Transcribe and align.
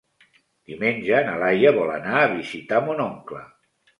Diumenge 0.71 1.19
na 1.27 1.35
Laia 1.43 1.75
vol 1.77 1.93
anar 1.97 2.17
a 2.21 2.31
visitar 2.33 2.83
mon 2.89 3.07
oncle. 3.07 3.45